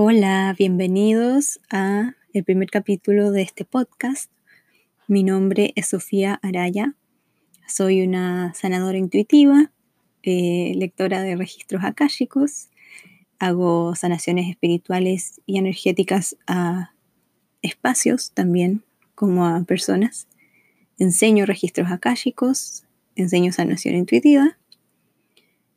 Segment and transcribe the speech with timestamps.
[0.00, 4.30] Hola, bienvenidos a el primer capítulo de este podcast.
[5.08, 6.94] Mi nombre es Sofía Araya.
[7.66, 9.72] Soy una sanadora intuitiva,
[10.22, 12.68] eh, lectora de registros akáshicos.
[13.40, 16.92] Hago sanaciones espirituales y energéticas a
[17.62, 18.84] espacios también,
[19.16, 20.28] como a personas.
[21.00, 22.84] Enseño registros akáshicos,
[23.16, 24.56] enseño sanación intuitiva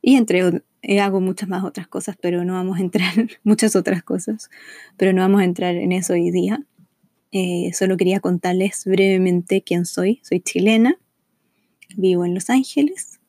[0.00, 0.62] y entre
[1.00, 3.12] hago muchas más otras cosas, pero no vamos a entrar,
[3.44, 4.50] muchas otras cosas,
[4.96, 6.64] pero no vamos a entrar en eso hoy día.
[7.30, 10.20] Eh, solo quería contarles brevemente quién soy.
[10.22, 10.98] Soy chilena,
[11.96, 13.20] vivo en Los Ángeles,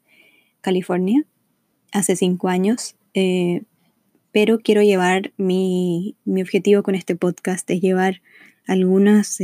[0.62, 1.26] California,
[1.92, 3.64] hace cinco años, eh,
[4.32, 8.22] pero quiero llevar mi, mi, objetivo con este podcast es llevar
[8.66, 9.38] algunas,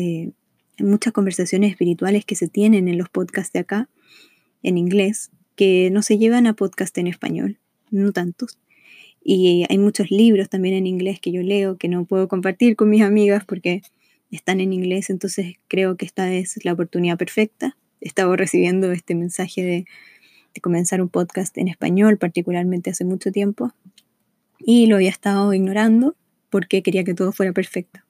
[0.80, 3.88] muchas conversaciones espirituales que se tienen en los podcasts de acá,
[4.64, 7.60] en inglés, que no se llevan a podcast en español
[7.92, 8.58] no tantos.
[9.24, 12.90] Y hay muchos libros también en inglés que yo leo que no puedo compartir con
[12.90, 13.82] mis amigas porque
[14.32, 17.76] están en inglés, entonces creo que esta es la oportunidad perfecta.
[18.00, 19.86] Estaba recibiendo este mensaje de,
[20.54, 23.74] de comenzar un podcast en español, particularmente hace mucho tiempo,
[24.60, 26.16] y lo había estado ignorando
[26.50, 28.02] porque quería que todo fuera perfecto.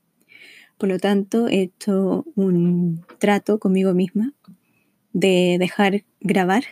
[0.77, 4.33] Por lo tanto, he hecho un trato conmigo misma
[5.11, 6.63] de dejar grabar,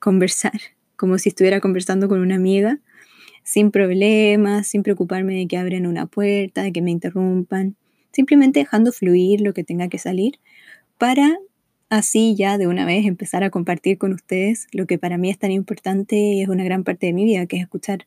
[0.00, 0.60] conversar
[1.02, 2.78] como si estuviera conversando con una amiga,
[3.42, 7.74] sin problemas, sin preocuparme de que abren una puerta, de que me interrumpan,
[8.12, 10.38] simplemente dejando fluir lo que tenga que salir
[10.98, 11.40] para
[11.88, 15.40] así ya de una vez empezar a compartir con ustedes lo que para mí es
[15.40, 18.06] tan importante y es una gran parte de mi vida, que es escuchar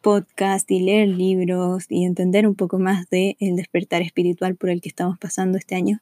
[0.00, 4.80] podcast y leer libros y entender un poco más del el despertar espiritual por el
[4.80, 6.00] que estamos pasando este año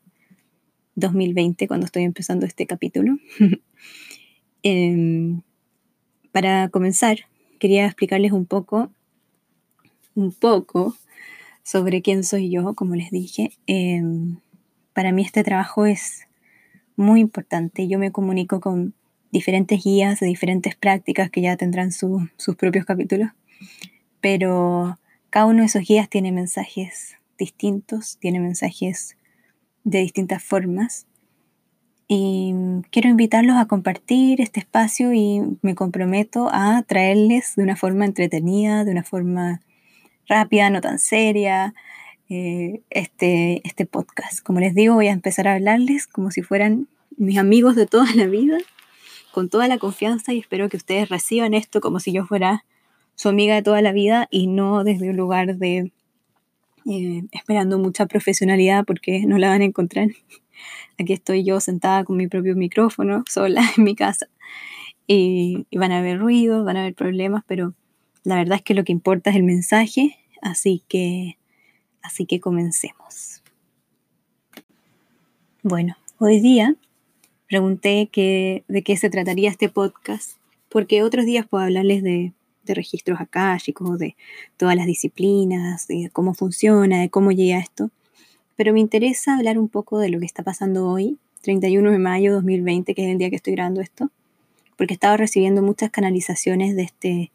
[0.94, 3.18] 2020, cuando estoy empezando este capítulo.
[4.62, 5.40] eh,
[6.32, 7.18] para comenzar,
[7.58, 8.90] quería explicarles un poco,
[10.14, 10.96] un poco
[11.62, 13.52] sobre quién soy yo, como les dije.
[13.66, 14.38] Em,
[14.92, 16.26] para mí este trabajo es
[16.96, 17.88] muy importante.
[17.88, 18.94] Yo me comunico con
[19.30, 23.30] diferentes guías de diferentes prácticas que ya tendrán sus propios capítulos,
[24.20, 24.98] pero
[25.30, 29.16] cada uno de esos guías tiene mensajes distintos, tiene mensajes
[29.84, 31.06] de distintas formas
[32.08, 32.54] y
[32.90, 38.84] quiero invitarlos a compartir este espacio y me comprometo a traerles de una forma entretenida,
[38.84, 39.60] de una forma
[40.26, 41.74] rápida, no tan seria,
[42.30, 44.42] eh, este, este podcast.
[44.42, 48.14] Como les digo, voy a empezar a hablarles como si fueran mis amigos de toda
[48.14, 48.56] la vida,
[49.30, 52.64] con toda la confianza y espero que ustedes reciban esto como si yo fuera
[53.16, 55.92] su amiga de toda la vida y no desde un lugar de
[56.86, 60.08] eh, esperando mucha profesionalidad porque no la van a encontrar.
[60.98, 64.28] Aquí estoy yo sentada con mi propio micrófono, sola en mi casa.
[65.06, 67.74] Y, van a haber ruidos, van a haber problemas, pero
[68.24, 71.38] la verdad es que lo que importa es el mensaje, así que,
[72.02, 73.42] así que comencemos.
[75.62, 76.74] Bueno, hoy día
[77.46, 80.32] pregunté que, de qué se trataría este podcast,
[80.68, 82.32] porque otros días puedo hablarles de,
[82.64, 84.14] de registros akáshicos, de
[84.58, 87.90] todas las disciplinas, de cómo funciona, de cómo llega esto
[88.58, 92.32] pero me interesa hablar un poco de lo que está pasando hoy, 31 de mayo
[92.32, 94.10] de 2020, que es el día que estoy grabando esto,
[94.76, 97.30] porque he estado recibiendo muchas canalizaciones de este,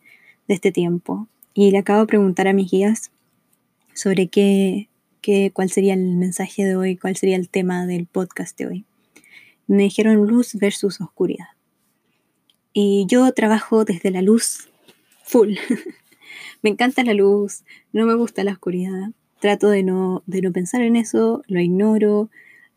[0.50, 3.10] de este tiempo y le acabo de preguntar a mis guías
[3.94, 4.90] sobre qué,
[5.22, 8.86] qué, cuál sería el mensaje de hoy, cuál sería el tema del podcast de hoy.
[9.66, 11.48] Me dijeron luz versus oscuridad.
[12.74, 14.68] Y yo trabajo desde la luz
[15.24, 15.56] full.
[16.62, 17.64] me encanta la luz,
[17.94, 22.30] no me gusta la oscuridad trato de no, de no pensar en eso, lo ignoro,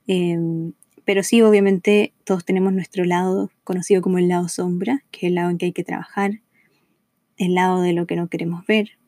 [0.09, 0.73] em,
[1.05, 5.37] pero sí, obviamente, todos tenemos nuestro lado conocido como el lado sombra, que es el
[5.37, 6.41] lado en que hay que trabajar,
[7.37, 8.99] el lado de lo que no queremos ver,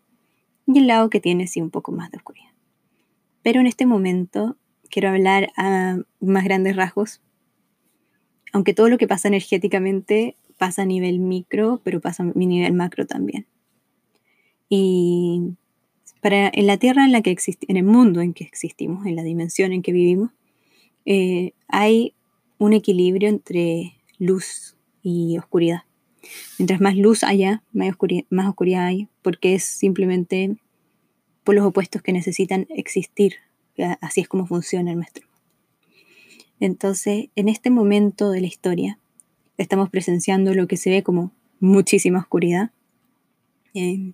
[0.68, 2.52] y el lado que tiene sí un poco más de oscuridad.
[3.42, 4.56] Pero en este momento
[4.88, 7.22] quiero hablar a más grandes rasgos,
[8.52, 12.72] aunque todo lo que pasa energéticamente pasa a nivel micro, pero pasa a mi nivel
[12.74, 13.46] macro también.
[14.68, 15.56] Y
[16.20, 17.36] para, en la tierra en la que
[17.68, 20.30] en el mundo en que existimos, en la dimensión en que vivimos,
[21.04, 22.14] eh, hay
[22.58, 25.82] un equilibrio entre luz y oscuridad.
[26.58, 30.56] Mientras más luz haya, más oscuridad, más oscuridad hay, porque es simplemente
[31.44, 33.36] por los opuestos que necesitan existir.
[34.00, 35.26] Así es como funciona nuestro.
[36.60, 38.98] Entonces, en este momento de la historia,
[39.56, 42.70] estamos presenciando lo que se ve como muchísima oscuridad.
[43.74, 44.12] Eh,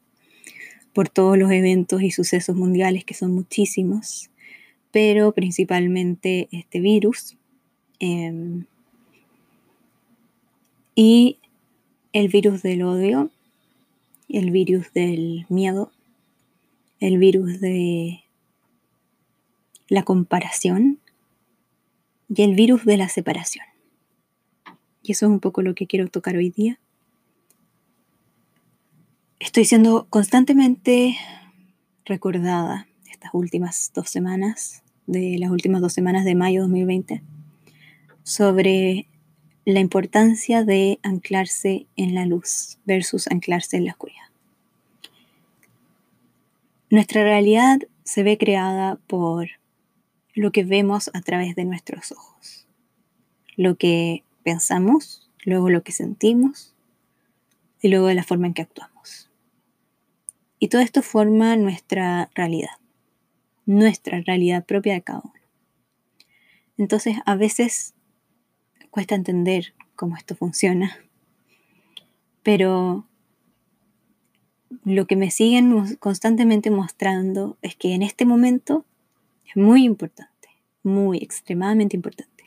[0.94, 4.30] por todos los eventos y sucesos mundiales, que son muchísimos,
[4.92, 7.36] pero principalmente este virus.
[7.98, 8.64] Em,
[10.94, 11.38] y
[12.12, 13.30] el virus del odio,
[14.28, 15.90] el virus del miedo,
[17.00, 18.24] el virus de
[19.88, 21.00] la comparación
[22.28, 23.66] y el virus de la separación.
[25.02, 26.78] Y eso es un poco lo que quiero tocar hoy día.
[29.44, 31.18] Estoy siendo constantemente
[32.06, 37.22] recordada estas últimas dos semanas, de las últimas dos semanas de mayo 2020,
[38.22, 39.06] sobre
[39.66, 44.24] la importancia de anclarse en la luz versus anclarse en la oscuridad.
[46.88, 49.50] Nuestra realidad se ve creada por
[50.32, 52.66] lo que vemos a través de nuestros ojos,
[53.56, 56.74] lo que pensamos, luego lo que sentimos
[57.82, 59.23] y luego de la forma en que actuamos.
[60.64, 62.70] Y todo esto forma nuestra realidad,
[63.66, 65.34] nuestra realidad propia de cada uno.
[66.78, 67.92] Entonces a veces
[68.88, 70.96] cuesta entender cómo esto funciona,
[72.42, 73.06] pero
[74.84, 78.86] lo que me siguen constantemente mostrando es que en este momento
[79.46, 80.48] es muy importante,
[80.82, 82.44] muy extremadamente importante,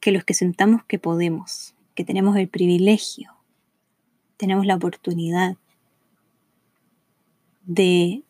[0.00, 3.32] que los que sentamos que podemos, que tenemos el privilegio,
[4.36, 5.56] tenemos la oportunidad
[7.66, 8.22] de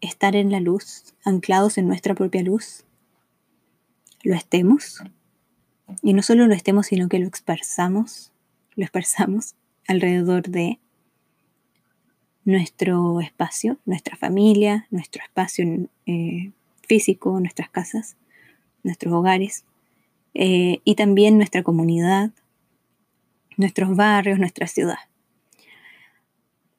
[0.00, 2.84] estar en la luz, anclados en nuestra propia luz,
[4.22, 5.02] lo estemos.
[6.00, 8.32] Y no solo lo estemos, sino que lo esparzamos,
[8.76, 9.54] lo esparzamos
[9.86, 10.78] alrededor de
[12.44, 16.52] nuestro espacio, nuestra familia, nuestro espacio eh,
[16.88, 18.16] físico, nuestras casas,
[18.82, 19.64] nuestros hogares,
[20.34, 22.30] eh, y también nuestra comunidad,
[23.56, 24.98] nuestros barrios, nuestra ciudad.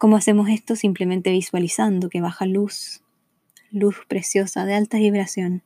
[0.03, 0.75] ¿Cómo hacemos esto?
[0.75, 3.01] Simplemente visualizando que baja luz,
[3.71, 5.61] luz preciosa de alta vibración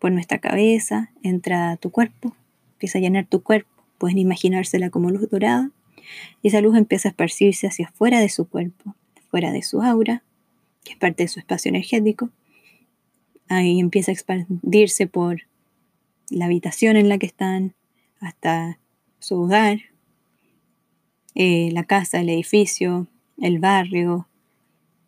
[0.00, 2.34] por nuestra cabeza, entra a tu cuerpo,
[2.72, 5.70] empieza a llenar tu cuerpo, pueden imaginársela como luz dorada,
[6.42, 8.96] y esa luz empieza a esparcirse hacia afuera de su cuerpo,
[9.30, 10.24] fuera de su aura,
[10.82, 12.30] que es parte de su espacio energético,
[13.48, 15.42] ahí empieza a expandirse por
[16.28, 17.76] la habitación en la que están,
[18.18, 18.80] hasta
[19.20, 19.78] su hogar,
[21.36, 23.06] eh, la casa, el edificio,
[23.40, 24.26] el barrio,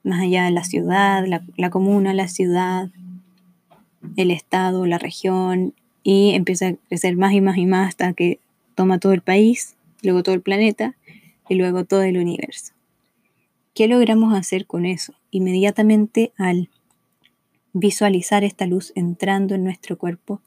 [0.03, 2.91] más allá de la ciudad, la, comuna, la ciudad,
[4.17, 8.39] el estado, la región, y empieza a crecer más y más y más hasta que
[8.75, 10.95] toma todo el país, luego todo el planeta
[11.49, 12.73] y luego todo el universo.
[13.75, 15.15] ¿Qué logramos hacer con eso?
[15.31, 16.71] Inmediatamente al
[17.73, 20.41] visualizar esta luz entrando en nuestro cuerpo,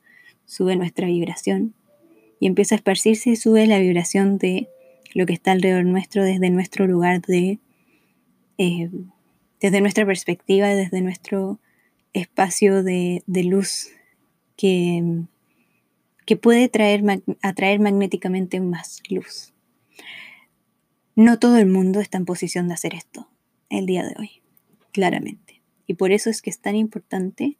[0.45, 1.73] sube nuestra vibración
[2.39, 4.67] y empieza a esparcirse y sube la vibración de
[5.13, 7.59] lo que está alrededor nuestro desde nuestro lugar de,
[8.57, 8.89] eh,
[9.61, 11.59] desde nuestra perspectiva, desde nuestro
[12.13, 13.89] espacio de, luz
[14.55, 15.23] que,
[16.25, 17.03] que puede traer,
[17.41, 19.53] atraer magnéticamente más luz.
[21.15, 23.27] No todo el mundo está en posición de hacer esto
[23.69, 24.41] el día de hoy,
[24.91, 25.61] claramente.
[25.87, 27.57] Y por eso es que es tan importante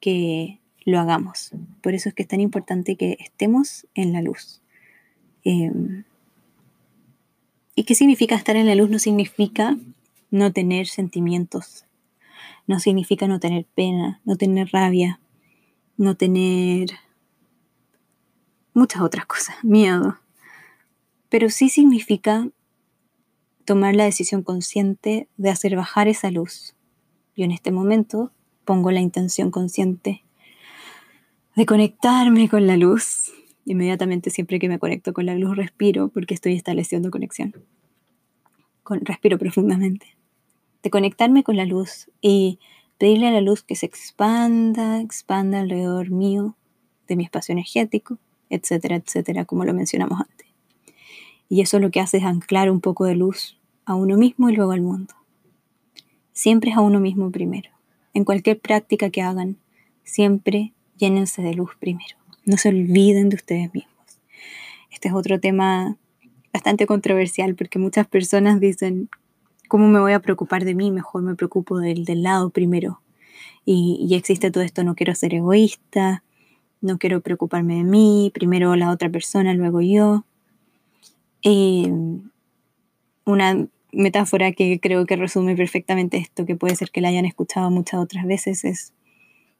[0.00, 1.50] que lo hagamos.
[1.82, 4.62] Por eso es que es tan importante que estemos en la luz.
[5.44, 6.04] Em,
[7.74, 8.90] ¿Y qué significa estar en la luz?
[8.90, 9.76] No significa
[10.30, 11.86] no tener sentimientos,
[12.66, 15.20] no significa no tener pena, no tener rabia,
[15.96, 16.90] no tener
[18.74, 20.18] muchas otras cosas, miedo.
[21.28, 22.48] Pero sí significa
[23.64, 26.74] tomar la decisión consciente de hacer bajar esa luz,
[27.38, 28.32] yo en este momento
[28.64, 30.24] pongo la intención consciente
[31.54, 33.32] de conectarme con la luz.
[33.64, 37.54] Inmediatamente siempre que me conecto con la luz respiro porque estoy estableciendo conexión.
[38.82, 40.17] Con, respiro profundamente.
[40.88, 42.60] De conectarme con la luz y
[42.96, 46.56] pedirle a la luz que se expanda, expanda alrededor mío,
[47.06, 48.16] de mi espacio energético,
[48.48, 50.46] etcétera, etcétera, como lo mencionamos antes.
[51.50, 54.56] Y eso lo que hace es anclar un poco de luz a uno mismo y
[54.56, 55.12] luego al mundo
[56.32, 57.68] siempre es a uno mismo primero.
[58.14, 59.58] En cualquier práctica que hagan,
[60.04, 62.16] siempre llénense de luz primero.
[62.46, 64.22] No se olviden de ustedes mismos.
[64.90, 65.98] Este es otro tema
[66.50, 69.10] bastante controversial porque muchas personas dicen,
[69.68, 70.90] ¿cómo me voy a preocupar de mí?
[70.90, 73.00] Mejor me preocupo del, del lado primero.
[73.64, 76.24] Y, existe todo esto, no quiero ser egoísta,
[76.80, 80.24] no quiero preocuparme de mí, primero la otra persona, luego yo.
[81.42, 81.92] Eh,
[83.26, 87.70] una metáfora que creo que resume perfectamente esto, que puede ser que la hayan escuchado
[87.70, 88.94] muchas otras veces, es,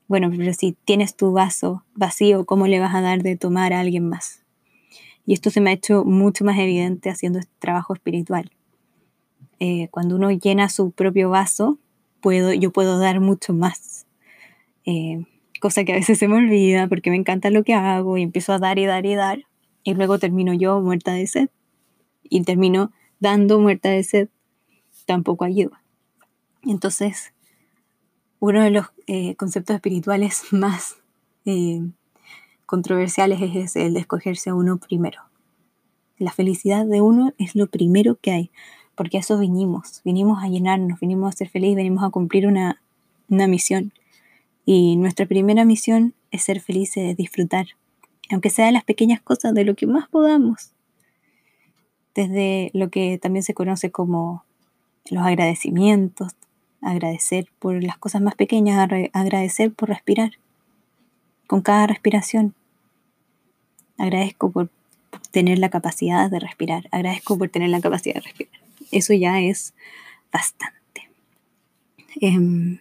[0.07, 3.81] bueno, pero si tienes tu vaso vacío, ¿cómo le vas a dar de tomar a
[3.81, 4.43] alguien más?
[5.27, 8.51] Y esto se me ha hecho mucho más evidente haciendo este trabajo espiritual.
[9.61, 11.79] Eh, cuando uno llena su propio vaso,
[12.21, 14.07] puedo, yo puedo dar mucho más.
[14.85, 15.25] Eh,
[15.61, 18.53] cosa que a veces se me olvida porque me encanta lo que hago y empiezo
[18.53, 19.45] a dar y dar y dar.
[19.85, 21.49] Y luego termino yo muerta de sed.
[22.23, 24.29] Y termino dando muerta de sed
[25.07, 25.83] tampoco ayuda.
[26.63, 27.33] Entonces,
[28.41, 30.97] uno de los eh, conceptos espirituales más
[31.45, 31.81] eh,
[32.67, 35.23] controversiales es el de escogerse a uno primero.
[36.19, 38.51] La felicidad de uno es lo primero que hay,
[38.99, 42.83] porque a eso vinimos, vinimos a llenarnos, vinimos a ser felices, venimos a cumplir una,
[43.29, 43.93] una misión.
[44.67, 47.69] Y nuestra primera misión es ser felices, disfrutar,
[48.29, 50.73] aunque sea las pequeñas cosas de lo que más podamos.
[52.17, 54.43] Desde lo que también se conoce como
[55.11, 56.33] los agradecimientos,
[56.83, 60.33] agradecer por las cosas más pequeñas, agradecer por respirar,
[61.47, 62.53] con cada respiración.
[63.97, 64.71] Agradezco por
[65.31, 68.68] tener la capacidad de respirar, agradezco por tener la capacidad de respirar.
[68.91, 69.75] Eso ya es
[70.33, 71.11] bastante.
[72.21, 72.81] Em,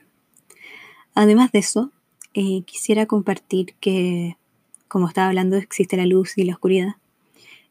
[1.14, 1.92] además de eso,
[2.34, 4.38] eh, quisiera compartir que,
[4.88, 6.96] como estaba hablando, existe la luz y la oscuridad.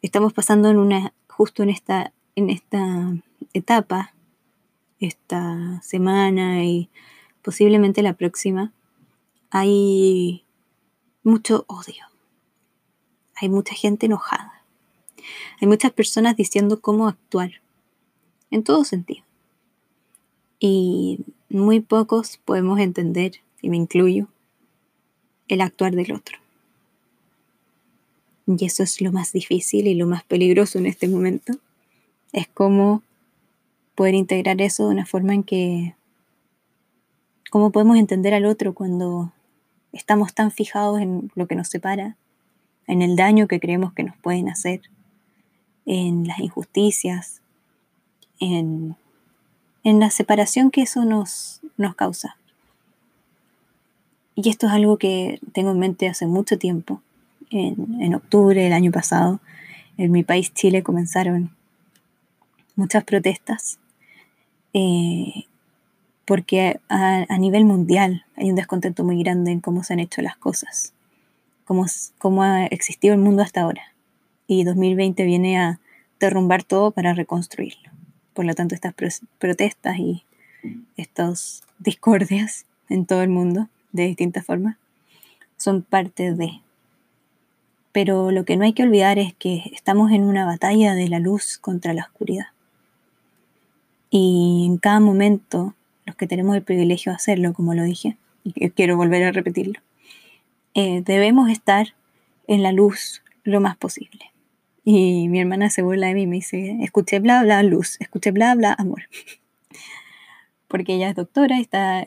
[0.02, 3.12] Estamos pasando en una, justo en esta, en esta
[3.52, 4.12] etapa
[5.00, 6.88] esta semana y
[7.42, 8.72] posiblemente la próxima,
[9.50, 10.44] hay
[11.22, 12.04] mucho odio.
[13.36, 14.62] Hay mucha gente enojada.
[15.60, 17.60] Hay muchas personas diciendo cómo actuar.
[18.50, 19.24] En todo sentido.
[20.58, 24.28] Y muy pocos podemos entender, y me incluyo,
[25.48, 26.38] el actuar del otro.
[28.46, 31.54] Y eso es lo más difícil y lo más peligroso en este momento.
[32.32, 33.02] Es como
[33.94, 35.94] poder integrar eso de una forma en que,
[37.50, 39.32] ¿cómo podemos entender al otro cuando
[39.92, 42.16] estamos tan fijados en lo que nos separa,
[42.86, 44.82] en el daño que creemos que nos pueden hacer,
[45.86, 47.40] en las injusticias,
[48.40, 48.96] en,
[49.84, 52.36] la separación que eso nos, nos causa?
[54.34, 57.00] Y esto es algo que tengo en mente hace mucho tiempo.
[57.50, 59.40] En, en, octubre del año pasado,
[59.96, 61.50] en mi país Chile comenzaron
[62.74, 63.78] muchas protestas
[64.78, 65.46] eh,
[66.26, 70.36] porque a, nivel mundial hay un descontento muy grande en cómo se han hecho las
[70.36, 70.92] cosas,
[71.64, 71.86] cómo,
[72.18, 73.94] cómo ha existido el mundo hasta ahora.
[74.46, 75.80] Y 2020 viene a
[76.20, 77.90] derrumbar todo para reconstruirlo.
[78.36, 78.94] Por lo tanto, estas
[79.38, 80.22] protestas y
[80.98, 84.76] estas discordias en todo el mundo, de distintas formas,
[85.56, 86.60] son parte de.
[87.92, 91.18] Pero lo que no hay que olvidar es que estamos en una batalla de la
[91.18, 92.48] luz contra la oscuridad.
[94.10, 95.74] Y en cada momento,
[96.04, 99.80] los que tenemos el privilegio de hacerlo, como lo dije, y quiero volver a repetirlo,
[100.74, 101.94] eh, debemos estar
[102.48, 104.30] en la luz lo más posible.
[104.88, 108.30] Y mi hermana se burla de mí y me dice, escuché bla, bla, luz, escuché
[108.30, 109.02] bla, bla, amor.
[110.68, 112.06] Porque ella es doctora y está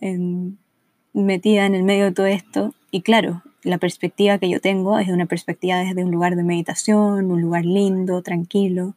[1.12, 2.74] metida en el medio de todo esto.
[2.90, 7.30] Y claro, la perspectiva que yo tengo es una perspectiva desde un lugar de meditación,
[7.30, 8.96] un lugar lindo, tranquilo,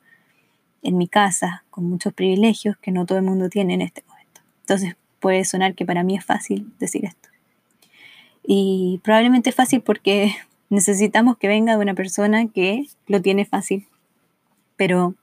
[0.82, 4.42] en mi casa, con muchos privilegios que no todo el mundo tiene en este momento.
[4.60, 7.30] Entonces puede sonar que para mí es fácil decir esto.
[8.46, 10.36] Y probablemente es fácil porque
[10.72, 13.86] necesitamos que venga de una persona que lo tiene fácil.
[14.76, 15.14] Pero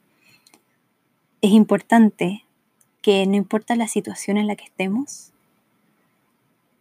[1.41, 2.46] es importante
[3.01, 5.32] que no importa la situación en la que estemos,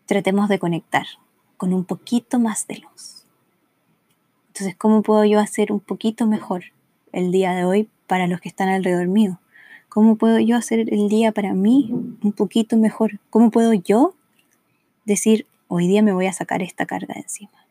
[0.04, 1.06] tratemos de conectar
[1.56, 3.24] con un poquito más de luz.
[4.48, 6.64] Entonces, ¿cómo puedo yo hacer un poquito mejor
[7.12, 9.40] el día de hoy para los que están alrededor mío?
[9.88, 13.18] ¿Cómo puedo yo hacer el día para mí un poquito mejor?
[13.30, 14.14] ¿Cómo puedo yo
[15.06, 17.67] decir, hoy día me voy a sacar esta carga de encima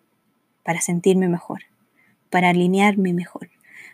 [0.68, 1.64] para sentirme mejor,
[2.30, 3.50] para alinearme mejor,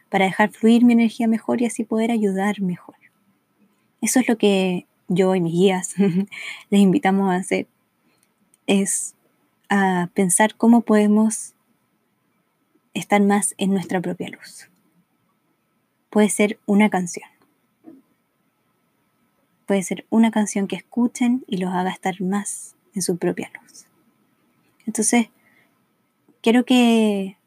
[0.09, 2.95] para dejar fluir mi energía mejor y así poder ayudar mejor?
[4.01, 5.93] Eso es lo que yo y mis guías
[6.71, 7.67] les invitamos a hacer,
[8.65, 9.13] es
[9.69, 11.53] a pensar cómo podemos
[12.95, 14.67] estar más en nuestra propia luz
[16.13, 17.27] puede ser una canción.
[19.65, 23.85] Puede ser una canción que escuchen y los haga estar más en su propia luz.
[24.85, 25.29] Entonces,
[26.43, 27.37] quiero que,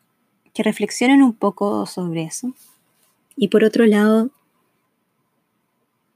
[0.57, 2.55] reflexionen un poco sobre eso.
[3.37, 4.31] Y por otro lado,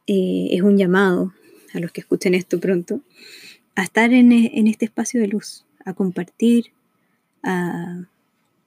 [0.06, 1.34] eh, es un llamado
[1.74, 3.02] a los que escuchen esto pronto
[3.76, 6.72] a estar en, este espacio de luz, a compartir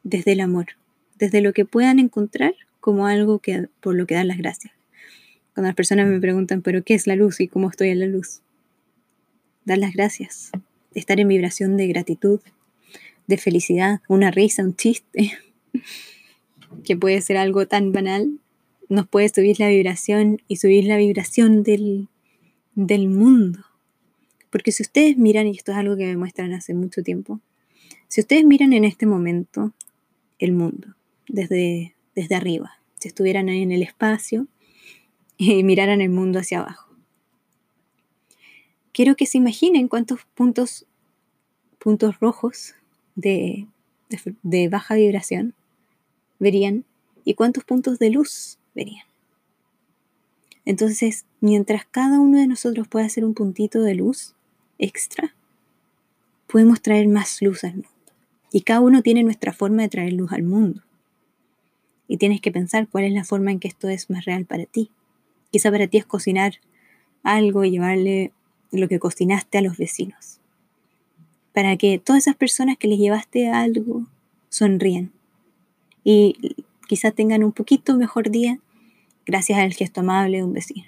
[0.03, 0.67] desde el amor,
[1.17, 4.74] desde lo que puedan encontrar como algo que, por lo que dan las gracias.
[5.53, 8.08] Cuando las personas me preguntan, ¿pero qué es la luz y cómo estoy en la
[8.08, 8.41] luz?
[9.65, 10.51] Dar las gracias,
[10.93, 12.39] estar en vibración de gratitud,
[13.27, 15.32] de felicidad, una risa, un chiste,
[16.84, 18.39] que puede ser algo tan banal,
[18.89, 22.10] nos puede subir la vibración y subir la vibración del,
[22.75, 23.60] del mundo.
[24.50, 27.39] Porque si ustedes miran, y esto es algo que me muestran hace mucho tiempo,
[28.08, 29.74] si ustedes miran en este momento
[30.38, 30.96] el mundo
[31.27, 34.48] desde desde arriba, si estuvieran ahí en el espacio
[35.38, 36.96] y miraran el mundo hacia abajo.
[38.92, 40.86] quiero que se imaginen cuántos puntos,
[41.80, 42.75] puntos rojos
[43.15, 43.67] de,
[44.43, 45.53] de baja vibración
[46.39, 46.86] verían
[47.24, 49.05] y cuántos puntos de luz verían.
[50.65, 54.34] Entonces, mientras cada uno de nosotros pueda hacer un puntito de luz
[54.77, 55.36] extra,
[56.48, 57.89] podemos traer más luz al mundo.
[58.51, 60.82] Y cada uno tiene nuestra forma de traer luz al mundo.
[62.08, 64.65] Y tienes que pensar cuál es la forma en que esto es más real para
[64.65, 64.91] ti.
[65.51, 66.60] Quizá para ti es cocinar
[67.24, 68.32] algo y llevarle
[68.72, 70.39] lo que cocinaste a los vecinos.
[71.53, 74.07] Para que todas esas personas que les llevaste algo
[74.50, 75.12] sonríen.
[76.03, 76.55] Y
[76.88, 78.60] quizá tengan un poquito mejor día
[79.25, 80.86] gracias al gesto amable de un vecino.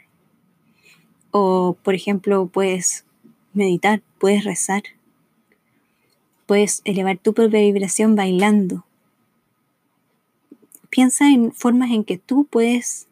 [1.31, 3.05] O, por ejemplo, puedes
[3.53, 4.83] meditar, puedes rezar,
[6.45, 8.85] puedes elevar tu propia vibración bailando.
[10.89, 13.07] Piensa en formas en que tú puedes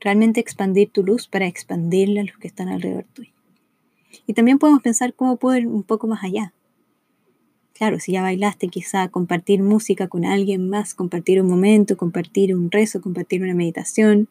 [0.00, 3.32] realmente expandir tu luz para expandirla a los que están alrededor tuyo.
[4.26, 6.52] Y también podemos pensar cómo ir un poco más allá.
[7.76, 12.70] Claro, si ya bailaste, quizá compartir música con alguien más, compartir un momento, compartir un
[12.70, 14.28] rezo, compartir una meditación,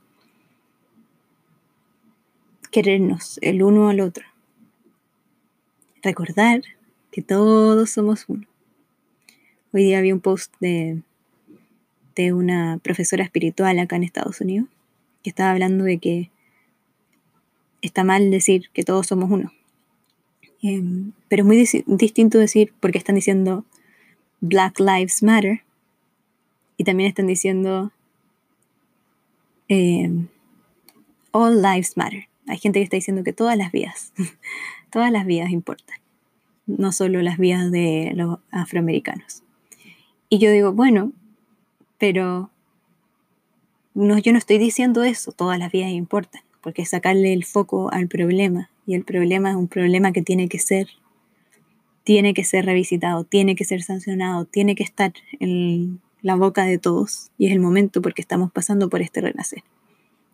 [2.71, 4.25] querernos el uno al otro.
[6.01, 6.63] Recordar
[7.11, 8.47] que todos somos uno.
[9.71, 11.03] Hoy día vi un post de,
[12.15, 14.69] de una profesora espiritual acá en Estados Unidos
[15.21, 16.31] que estaba hablando de que
[17.81, 19.51] está mal decir que todos somos uno.
[20.67, 23.65] Em, pero es muy distinto decir porque están diciendo
[24.41, 25.61] Black Lives Matter
[26.75, 27.91] y también están diciendo
[29.67, 30.27] em,
[31.29, 32.29] All Lives Matter.
[32.47, 34.11] Hay gente que está diciendo que todas las vidas,
[34.91, 35.97] todas las vidas importan,
[36.65, 39.43] no solo las vidas de los afroamericanos.
[40.29, 41.11] Y yo digo, bueno,
[41.99, 42.49] pero
[43.93, 48.07] no, yo no estoy diciendo eso, todas las vidas importan, porque sacarle el foco al
[48.07, 50.87] problema, y el problema es un problema que tiene que ser,
[52.03, 56.77] tiene que ser revisitado, tiene que ser sancionado, tiene que estar en la boca de
[56.77, 59.63] todos, y es el momento porque estamos pasando por este renacer.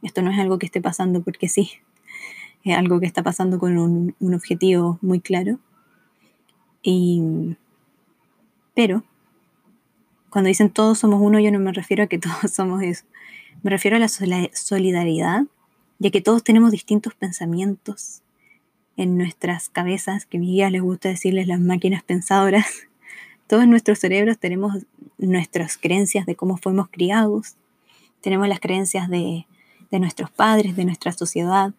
[0.02, 1.72] Esto no es algo que esté pasando porque sí,
[2.64, 5.60] es algo que está pasando con un, objetivo muy claro.
[6.84, 7.56] Y,
[8.74, 9.04] pero
[10.30, 13.06] cuando dicen todos somos uno, yo no me refiero a que todos somos eso.
[13.64, 15.44] Me refiero a la solidaridad,
[16.00, 18.21] ya que todos tenemos distintos pensamientos
[19.02, 22.66] en nuestras cabezas, que a mis guías les gusta decirles las máquinas pensadoras.
[23.48, 24.86] Todos nuestros cerebros tenemos
[25.18, 27.56] nuestras creencias de cómo fuimos criados,
[28.22, 29.46] tenemos las creencias de,
[29.90, 31.74] de nuestros padres, de nuestra sociedad,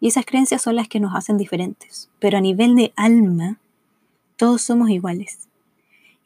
[0.00, 2.10] y esas creencias son las que nos hacen diferentes.
[2.18, 3.58] Pero a nivel de alma,
[4.36, 5.48] todos somos iguales.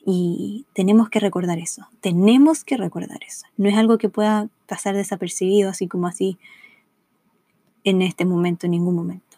[0.04, 1.86] Y tenemos que recordar eso.
[2.00, 3.46] Tenemos que recordar eso.
[3.56, 6.38] No es algo que pueda pasar desapercibido así como así
[7.84, 9.29] en este momento, en ningún momento.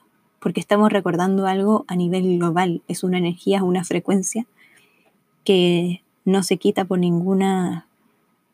[0.42, 2.82] Porque estamos recordando algo a nivel global.
[2.88, 4.44] Es una energía, una frecuencia
[5.44, 7.86] que no se quita por ninguna,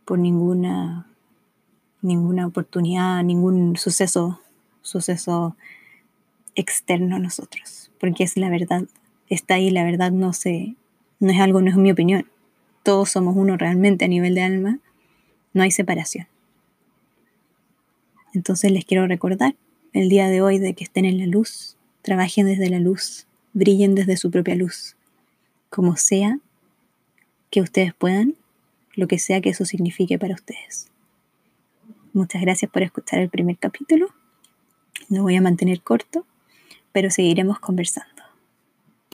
[0.04, 1.06] por ninguna,
[2.02, 4.40] ninguna oportunidad, ningún suceso
[4.88, 5.56] suceso
[6.54, 8.84] externo a nosotros, porque es la verdad,
[9.28, 10.74] está ahí, la verdad no se,
[11.20, 12.26] no es algo, no es mi opinión.
[12.82, 14.78] Todos somos uno realmente a nivel de alma,
[15.52, 16.26] no hay separación.
[18.34, 19.54] Entonces les quiero recordar
[19.92, 23.94] el día de hoy de que estén en la luz, trabajen desde la luz, brillen
[23.94, 24.96] desde su propia luz,
[25.70, 26.38] como sea
[27.50, 28.34] que ustedes puedan,
[28.94, 30.88] lo que sea que eso signifique para ustedes.
[32.12, 34.12] Muchas gracias por escuchar el primer capítulo
[35.08, 36.26] lo voy a mantener corto,
[36.92, 38.17] pero seguiremos conversando.